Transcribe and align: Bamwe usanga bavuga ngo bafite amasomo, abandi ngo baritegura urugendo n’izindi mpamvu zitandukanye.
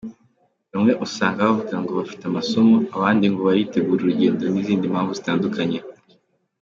Bamwe 0.71 0.93
usanga 1.05 1.47
bavuga 1.47 1.75
ngo 1.81 1.91
bafite 1.99 2.23
amasomo, 2.25 2.75
abandi 2.95 3.25
ngo 3.31 3.41
baritegura 3.47 4.01
urugendo 4.03 4.43
n’izindi 4.53 4.91
mpamvu 4.91 5.11
zitandukanye. 5.19 5.79